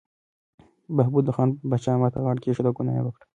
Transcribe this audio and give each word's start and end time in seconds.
بهبود 0.97 1.25
خان 1.35 1.49
د 1.51 1.63
پاچا 1.69 1.91
امر 1.95 2.09
ته 2.13 2.19
غاړه 2.23 2.41
کېښوده 2.43 2.69
او 2.69 2.75
ګناه 2.77 2.95
یې 2.97 3.03
وکړه. 3.03 3.25